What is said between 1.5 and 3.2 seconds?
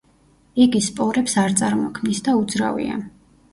წარმოქმნის და უძრავია.